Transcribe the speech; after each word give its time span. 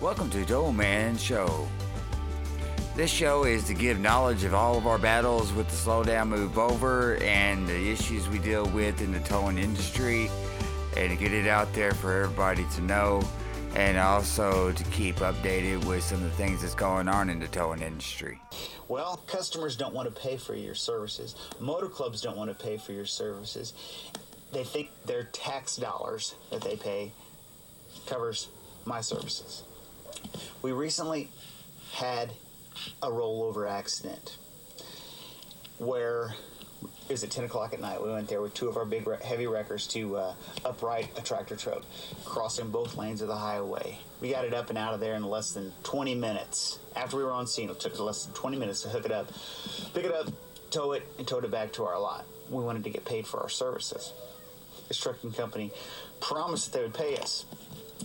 Welcome 0.00 0.30
to 0.30 0.46
Tow 0.46 0.72
Man 0.72 1.18
Show. 1.18 1.68
This 2.96 3.10
show 3.10 3.44
is 3.44 3.64
to 3.64 3.74
give 3.74 4.00
knowledge 4.00 4.44
of 4.44 4.54
all 4.54 4.78
of 4.78 4.86
our 4.86 4.96
battles 4.96 5.52
with 5.52 5.68
the 5.68 5.76
slow 5.76 6.02
down, 6.02 6.30
move 6.30 6.56
over, 6.58 7.16
and 7.16 7.68
the 7.68 7.90
issues 7.90 8.26
we 8.26 8.38
deal 8.38 8.64
with 8.70 9.02
in 9.02 9.12
the 9.12 9.20
towing 9.20 9.58
industry, 9.58 10.30
and 10.96 11.10
to 11.10 11.16
get 11.16 11.34
it 11.34 11.46
out 11.46 11.70
there 11.74 11.92
for 11.92 12.22
everybody 12.22 12.64
to 12.76 12.80
know, 12.80 13.22
and 13.74 13.98
also 13.98 14.72
to 14.72 14.84
keep 14.84 15.16
updated 15.16 15.84
with 15.84 16.02
some 16.02 16.16
of 16.16 16.30
the 16.30 16.30
things 16.30 16.62
that's 16.62 16.74
going 16.74 17.06
on 17.06 17.28
in 17.28 17.38
the 17.38 17.48
towing 17.48 17.82
industry. 17.82 18.40
Well, 18.88 19.18
customers 19.26 19.76
don't 19.76 19.92
want 19.92 20.08
to 20.08 20.18
pay 20.18 20.38
for 20.38 20.54
your 20.54 20.74
services. 20.74 21.36
Motor 21.60 21.88
clubs 21.88 22.22
don't 22.22 22.38
want 22.38 22.48
to 22.48 22.64
pay 22.64 22.78
for 22.78 22.92
your 22.92 23.04
services. 23.04 23.74
They 24.50 24.64
think 24.64 24.88
their 25.04 25.24
tax 25.24 25.76
dollars 25.76 26.36
that 26.50 26.62
they 26.62 26.76
pay 26.76 27.12
covers 28.06 28.48
my 28.86 29.02
services. 29.02 29.64
We 30.62 30.72
recently 30.72 31.28
had 31.92 32.32
a 33.02 33.08
rollover 33.08 33.68
accident 33.70 34.36
where 35.78 36.34
it 37.08 37.12
was 37.12 37.24
at 37.24 37.30
10 37.30 37.44
o'clock 37.44 37.72
at 37.72 37.80
night. 37.80 38.02
We 38.02 38.10
went 38.10 38.28
there 38.28 38.40
with 38.40 38.54
two 38.54 38.68
of 38.68 38.76
our 38.76 38.84
big 38.84 39.06
heavy 39.22 39.46
wreckers 39.46 39.86
to 39.88 40.16
uh, 40.16 40.34
upright 40.64 41.18
a 41.18 41.22
tractor 41.22 41.56
trailer, 41.56 41.82
crossing 42.24 42.70
both 42.70 42.96
lanes 42.96 43.20
of 43.20 43.28
the 43.28 43.36
highway. 43.36 43.98
We 44.20 44.30
got 44.30 44.44
it 44.44 44.54
up 44.54 44.68
and 44.68 44.78
out 44.78 44.94
of 44.94 45.00
there 45.00 45.14
in 45.14 45.24
less 45.24 45.52
than 45.52 45.72
20 45.82 46.14
minutes. 46.14 46.78
After 46.94 47.16
we 47.16 47.24
were 47.24 47.32
on 47.32 47.46
scene, 47.46 47.68
it 47.70 47.80
took 47.80 47.92
us 47.92 48.00
less 48.00 48.24
than 48.24 48.34
20 48.34 48.58
minutes 48.58 48.82
to 48.82 48.88
hook 48.88 49.04
it 49.04 49.12
up, 49.12 49.28
pick 49.94 50.04
it 50.04 50.12
up, 50.12 50.28
tow 50.70 50.92
it, 50.92 51.06
and 51.18 51.26
towed 51.26 51.44
it 51.44 51.50
back 51.50 51.72
to 51.72 51.84
our 51.84 51.98
lot. 51.98 52.24
We 52.48 52.62
wanted 52.62 52.84
to 52.84 52.90
get 52.90 53.04
paid 53.04 53.26
for 53.26 53.40
our 53.40 53.48
services. 53.48 54.12
This 54.88 54.98
trucking 54.98 55.32
company 55.32 55.70
promised 56.20 56.72
that 56.72 56.78
they 56.78 56.84
would 56.84 56.94
pay 56.94 57.16
us. 57.16 57.44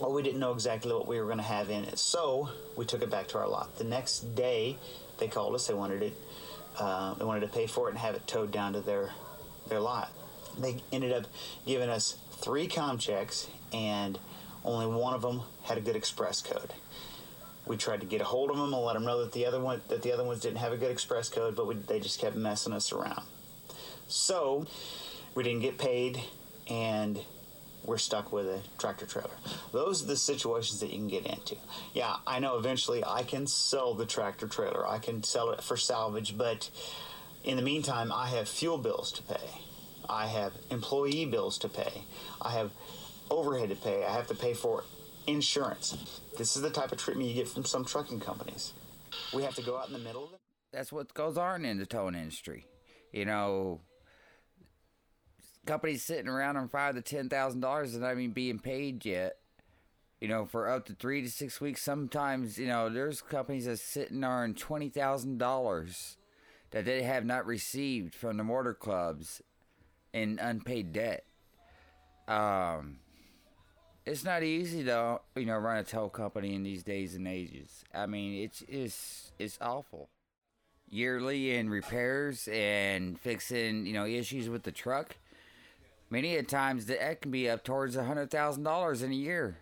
Well, 0.00 0.12
we 0.12 0.22
didn't 0.22 0.38
know 0.38 0.52
exactly 0.52 0.92
what 0.92 1.08
we 1.08 1.18
were 1.18 1.26
going 1.26 1.38
to 1.38 1.42
have 1.44 1.70
in 1.70 1.84
it, 1.84 1.98
so 1.98 2.50
we 2.76 2.84
took 2.84 3.02
it 3.02 3.10
back 3.10 3.28
to 3.28 3.38
our 3.38 3.48
lot. 3.48 3.76
The 3.78 3.84
next 3.84 4.34
day, 4.34 4.76
they 5.18 5.28
called 5.28 5.54
us. 5.54 5.66
They 5.66 5.74
wanted 5.74 6.02
it. 6.02 6.16
Uh, 6.78 7.14
they 7.14 7.24
wanted 7.24 7.40
to 7.40 7.48
pay 7.48 7.66
for 7.66 7.88
it 7.88 7.90
and 7.90 7.98
have 7.98 8.14
it 8.14 8.26
towed 8.26 8.52
down 8.52 8.74
to 8.74 8.80
their 8.80 9.10
their 9.68 9.80
lot. 9.80 10.10
They 10.58 10.82
ended 10.92 11.12
up 11.12 11.24
giving 11.66 11.90
us 11.90 12.16
three 12.32 12.68
Comcheks, 12.68 13.48
and 13.72 14.18
only 14.64 14.86
one 14.86 15.14
of 15.14 15.22
them 15.22 15.42
had 15.64 15.78
a 15.78 15.80
good 15.80 15.96
express 15.96 16.40
code. 16.42 16.72
We 17.66 17.76
tried 17.76 18.00
to 18.00 18.06
get 18.06 18.20
a 18.20 18.24
hold 18.24 18.50
of 18.50 18.56
them 18.56 18.72
and 18.72 18.82
let 18.82 18.94
them 18.94 19.04
know 19.04 19.22
that 19.22 19.32
the 19.32 19.46
other 19.46 19.60
one 19.60 19.80
that 19.88 20.02
the 20.02 20.12
other 20.12 20.24
ones 20.24 20.40
didn't 20.40 20.58
have 20.58 20.72
a 20.72 20.76
good 20.76 20.90
express 20.90 21.28
code, 21.28 21.56
but 21.56 21.66
we, 21.66 21.74
they 21.74 21.98
just 21.98 22.20
kept 22.20 22.36
messing 22.36 22.72
us 22.72 22.92
around. 22.92 23.22
So 24.06 24.66
we 25.34 25.42
didn't 25.42 25.60
get 25.60 25.78
paid, 25.78 26.20
and 26.68 27.18
we're 27.88 27.98
stuck 27.98 28.32
with 28.32 28.46
a 28.46 28.60
tractor 28.78 29.06
trailer. 29.06 29.30
Those 29.72 30.04
are 30.04 30.06
the 30.06 30.16
situations 30.16 30.80
that 30.80 30.90
you 30.90 30.98
can 30.98 31.08
get 31.08 31.26
into. 31.26 31.56
Yeah, 31.94 32.16
I 32.26 32.38
know 32.38 32.58
eventually 32.58 33.02
I 33.02 33.22
can 33.22 33.46
sell 33.46 33.94
the 33.94 34.04
tractor 34.04 34.46
trailer, 34.46 34.86
I 34.86 34.98
can 34.98 35.22
sell 35.22 35.50
it 35.50 35.62
for 35.62 35.76
salvage, 35.76 36.36
but 36.36 36.70
in 37.44 37.56
the 37.56 37.62
meantime, 37.62 38.12
I 38.12 38.28
have 38.28 38.48
fuel 38.48 38.76
bills 38.76 39.10
to 39.12 39.22
pay, 39.22 39.50
I 40.08 40.26
have 40.26 40.52
employee 40.70 41.24
bills 41.24 41.58
to 41.58 41.68
pay, 41.68 42.02
I 42.42 42.52
have 42.52 42.72
overhead 43.30 43.70
to 43.70 43.76
pay, 43.76 44.04
I 44.04 44.12
have 44.12 44.26
to 44.28 44.34
pay 44.34 44.52
for 44.52 44.84
insurance. 45.26 45.96
This 46.36 46.56
is 46.56 46.62
the 46.62 46.70
type 46.70 46.92
of 46.92 46.98
treatment 46.98 47.28
you 47.28 47.34
get 47.34 47.48
from 47.48 47.64
some 47.64 47.86
trucking 47.86 48.20
companies. 48.20 48.74
We 49.34 49.42
have 49.44 49.54
to 49.54 49.62
go 49.62 49.78
out 49.78 49.86
in 49.86 49.94
the 49.94 49.98
middle. 49.98 50.30
That's 50.72 50.92
what 50.92 51.14
goes 51.14 51.38
on 51.38 51.64
in 51.64 51.78
the 51.78 51.86
towing 51.86 52.14
industry. 52.14 52.66
You 53.12 53.24
know, 53.24 53.80
companies 55.68 56.02
sitting 56.02 56.28
around 56.28 56.56
on 56.56 56.68
five 56.68 56.94
to 56.94 57.02
ten 57.02 57.28
thousand 57.28 57.60
dollars 57.60 57.92
and 57.92 58.02
not 58.02 58.12
even 58.12 58.32
being 58.32 58.58
paid 58.58 59.04
yet. 59.04 59.36
You 60.20 60.26
know, 60.26 60.46
for 60.46 60.68
up 60.68 60.86
to 60.86 60.94
three 60.94 61.22
to 61.22 61.30
six 61.30 61.60
weeks. 61.60 61.82
Sometimes, 61.82 62.58
you 62.58 62.66
know, 62.66 62.88
there's 62.88 63.20
companies 63.20 63.66
that 63.66 63.78
sitting 63.78 64.24
on 64.24 64.54
twenty 64.54 64.88
thousand 64.88 65.38
dollars 65.38 66.16
that 66.70 66.86
they 66.86 67.02
have 67.02 67.24
not 67.24 67.46
received 67.46 68.14
from 68.14 68.36
the 68.36 68.44
motor 68.44 68.74
clubs 68.74 69.42
in 70.12 70.38
unpaid 70.40 70.92
debt. 70.92 71.24
Um, 72.26 72.98
it's 74.04 74.24
not 74.24 74.42
easy 74.42 74.82
though, 74.82 75.20
you 75.36 75.46
know, 75.46 75.56
run 75.56 75.78
a 75.78 75.84
tow 75.84 76.08
company 76.08 76.54
in 76.54 76.62
these 76.62 76.82
days 76.82 77.14
and 77.14 77.28
ages. 77.28 77.84
I 77.94 78.06
mean, 78.06 78.42
it's 78.42 78.64
it's 78.68 79.32
it's 79.38 79.58
awful. 79.60 80.08
Yearly 80.90 81.54
in 81.54 81.68
repairs 81.68 82.48
and 82.50 83.20
fixing, 83.20 83.84
you 83.84 83.92
know, 83.92 84.06
issues 84.06 84.48
with 84.48 84.62
the 84.62 84.72
truck 84.72 85.18
Many 86.10 86.36
a 86.36 86.42
times 86.42 86.86
that 86.86 87.20
can 87.20 87.30
be 87.30 87.50
up 87.50 87.64
towards 87.64 87.94
a 87.94 88.04
hundred 88.04 88.30
thousand 88.30 88.62
dollars 88.62 89.02
in 89.02 89.12
a 89.12 89.14
year. 89.14 89.58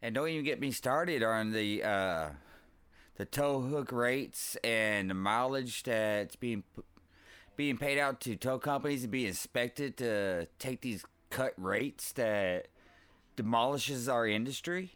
And 0.00 0.14
don't 0.14 0.28
even 0.28 0.44
get 0.44 0.60
me 0.60 0.70
started 0.70 1.22
on 1.22 1.52
the 1.52 1.82
uh, 1.82 2.28
the 3.16 3.24
tow 3.24 3.60
hook 3.60 3.90
rates 3.90 4.56
and 4.62 5.10
the 5.10 5.14
mileage 5.14 5.82
that's 5.82 6.36
being 6.36 6.62
being 7.56 7.76
paid 7.76 7.98
out 7.98 8.20
to 8.20 8.36
tow 8.36 8.58
companies 8.58 9.02
and 9.02 9.10
being 9.10 9.28
expected 9.28 9.96
to 9.96 10.46
take 10.58 10.82
these 10.82 11.04
cut 11.30 11.54
rates 11.56 12.12
that 12.12 12.68
demolishes 13.34 14.08
our 14.08 14.28
industry. 14.28 14.92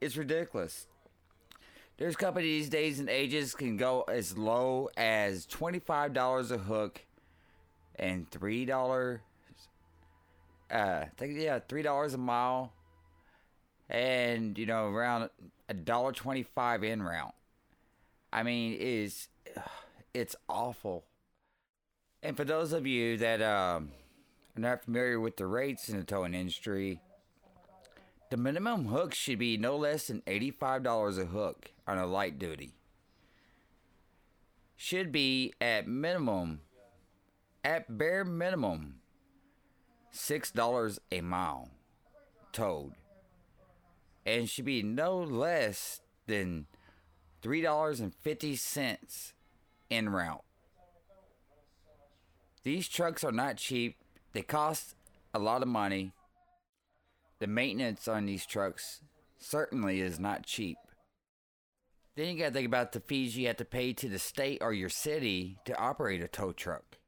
It's 0.00 0.16
ridiculous. 0.16 0.86
There's 1.96 2.16
companies 2.16 2.64
these 2.64 2.68
days 2.68 2.98
and 2.98 3.08
ages 3.08 3.54
can 3.54 3.76
go 3.76 4.02
as 4.02 4.36
low 4.36 4.90
as 4.98 5.46
twenty 5.46 5.78
five 5.78 6.12
dollars 6.12 6.50
a 6.50 6.58
hook 6.58 7.06
and 7.98 8.30
three 8.30 8.64
dollar 8.64 9.22
uh, 10.70 11.04
I 11.04 11.10
think 11.16 11.36
yeah, 11.36 11.58
three 11.68 11.82
dollars 11.82 12.14
a 12.14 12.18
mile, 12.18 12.72
and 13.88 14.56
you 14.56 14.66
know 14.66 14.86
around 14.86 15.30
a 15.68 15.74
dollar 15.74 16.12
twenty-five 16.12 16.84
in 16.84 17.02
route. 17.02 17.34
I 18.32 18.42
mean, 18.42 18.76
is 18.78 19.28
it's 20.14 20.36
awful. 20.48 21.04
And 22.22 22.36
for 22.36 22.44
those 22.44 22.72
of 22.72 22.86
you 22.86 23.16
that 23.16 23.40
um, 23.42 23.90
are 24.56 24.60
not 24.60 24.84
familiar 24.84 25.18
with 25.18 25.36
the 25.36 25.46
rates 25.46 25.88
in 25.88 25.96
the 25.96 26.04
towing 26.04 26.34
industry, 26.34 27.00
the 28.30 28.36
minimum 28.36 28.86
hook 28.86 29.14
should 29.14 29.38
be 29.38 29.56
no 29.56 29.76
less 29.76 30.06
than 30.06 30.22
eighty-five 30.26 30.84
dollars 30.84 31.18
a 31.18 31.26
hook 31.26 31.72
on 31.86 31.98
a 31.98 32.06
light 32.06 32.38
duty. 32.38 32.74
Should 34.76 35.10
be 35.10 35.52
at 35.60 35.88
minimum, 35.88 36.60
at 37.64 37.98
bare 37.98 38.24
minimum, 38.24 38.96
$6 40.12 40.98
a 41.12 41.20
mile 41.20 41.68
towed 42.52 42.92
and 44.26 44.48
should 44.48 44.64
be 44.64 44.82
no 44.82 45.18
less 45.18 46.00
than 46.26 46.66
$3.50 47.42 49.32
en 49.90 50.08
route. 50.08 50.44
These 52.62 52.88
trucks 52.88 53.24
are 53.24 53.32
not 53.32 53.56
cheap. 53.56 53.96
They 54.32 54.42
cost 54.42 54.94
a 55.32 55.38
lot 55.38 55.62
of 55.62 55.68
money. 55.68 56.12
The 57.38 57.46
maintenance 57.46 58.06
on 58.06 58.26
these 58.26 58.44
trucks 58.44 59.00
certainly 59.38 60.00
is 60.00 60.20
not 60.20 60.44
cheap. 60.44 60.76
Then 62.16 62.28
you 62.28 62.38
got 62.38 62.48
to 62.48 62.52
think 62.52 62.66
about 62.66 62.92
the 62.92 63.00
fees 63.00 63.36
you 63.36 63.46
have 63.46 63.56
to 63.56 63.64
pay 63.64 63.94
to 63.94 64.08
the 64.08 64.18
state 64.18 64.58
or 64.60 64.74
your 64.74 64.90
city 64.90 65.56
to 65.64 65.78
operate 65.78 66.20
a 66.20 66.28
tow 66.28 66.52
truck. 66.52 66.98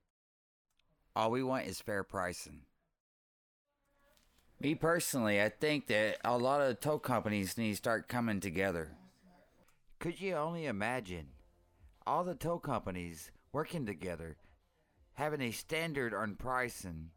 All 1.15 1.31
we 1.31 1.43
want 1.43 1.67
is 1.67 1.81
fair 1.81 2.03
pricing. 2.05 2.61
Me 4.59 4.75
personally, 4.75 5.43
I 5.43 5.49
think 5.49 5.89
that 5.89 6.19
a 6.25 6.39
lot 6.39 6.61
of 6.61 6.81
tow 6.81 6.99
companies 6.99 7.59
need 7.59 7.71
to 7.71 7.77
start 7.77 8.09
coming 8.09 8.41
together. 8.41 8.93
Could 9.99 10.21
you 10.21 10.35
only 10.35 10.67
imagine 10.67 11.29
all 12.07 12.25
the 12.25 12.35
tow 12.35 12.59
companies 12.59 13.31
working 13.53 13.85
together, 13.85 14.37
having 15.15 15.41
a 15.43 15.51
standard 15.51 16.15
on 16.15 16.37
pricing? 16.37 17.11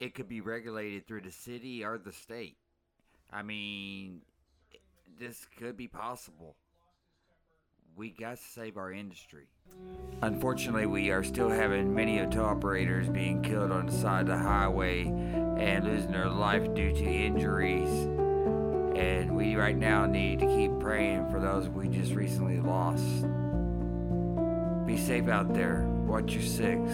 It 0.00 0.14
could 0.14 0.28
be 0.28 0.40
regulated 0.40 1.06
through 1.06 1.22
the 1.22 1.30
city 1.30 1.84
or 1.84 1.98
the 1.98 2.12
state. 2.12 2.56
I 3.30 3.42
mean, 3.42 4.22
this 5.18 5.46
could 5.56 5.76
be 5.76 5.88
possible. 5.88 6.56
We 7.96 8.10
got 8.10 8.38
to 8.38 8.42
save 8.42 8.76
our 8.76 8.92
industry. 8.92 9.46
Unfortunately, 10.22 10.86
we 10.86 11.12
are 11.12 11.22
still 11.22 11.48
having 11.48 11.94
many 11.94 12.24
tow 12.26 12.44
operators 12.44 13.08
being 13.08 13.40
killed 13.40 13.70
on 13.70 13.86
the 13.86 13.92
side 13.92 14.22
of 14.22 14.26
the 14.26 14.36
highway 14.36 15.02
and 15.04 15.84
losing 15.84 16.10
their 16.10 16.28
life 16.28 16.74
due 16.74 16.92
to 16.92 17.04
injuries. 17.04 17.88
And 18.98 19.36
we 19.36 19.54
right 19.54 19.76
now 19.76 20.06
need 20.06 20.40
to 20.40 20.46
keep 20.46 20.76
praying 20.80 21.30
for 21.30 21.38
those 21.38 21.68
we 21.68 21.86
just 21.88 22.14
recently 22.14 22.58
lost. 22.60 23.22
Be 24.86 24.96
safe 24.96 25.28
out 25.28 25.54
there. 25.54 25.84
Watch 26.04 26.32
your 26.32 26.42
six. 26.42 26.90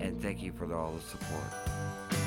And 0.00 0.18
thank 0.22 0.42
you 0.42 0.52
for 0.52 0.72
all 0.74 0.92
the 0.92 1.02
support. 1.02 2.23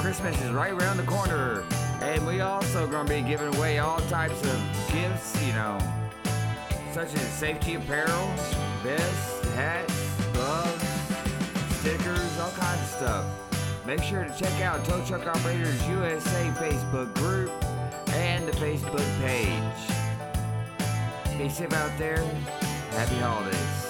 Christmas 0.00 0.40
is 0.42 0.50
right 0.50 0.72
around 0.72 0.96
the 0.96 1.04
corner. 1.04 1.64
And 2.00 2.26
we 2.26 2.40
also 2.40 2.86
to 2.86 3.04
be 3.04 3.20
giving 3.20 3.54
away 3.56 3.78
all 3.78 3.98
types 4.08 4.40
of 4.42 4.92
gifts, 4.92 5.40
you 5.46 5.52
know, 5.52 5.78
such 6.92 7.12
as 7.14 7.20
safety 7.20 7.74
apparel, 7.74 8.26
vests, 8.82 9.54
hats, 9.54 10.16
gloves, 10.32 10.82
stickers, 11.80 12.38
all 12.38 12.50
kinds 12.52 12.80
of 12.80 12.86
stuff. 12.86 13.86
Make 13.86 14.02
sure 14.02 14.24
to 14.24 14.34
check 14.38 14.60
out 14.62 14.84
Tow 14.84 15.04
Truck 15.04 15.26
Operators 15.26 15.86
USA 15.88 16.50
Facebook 16.56 17.12
group 17.14 17.50
and 18.14 18.46
the 18.46 18.52
Facebook 18.52 19.20
page. 19.20 20.00
Stay 21.34 21.48
safe 21.48 21.72
out 21.72 21.96
there. 21.98 22.22
Happy 22.92 23.16
holidays. 23.16 23.89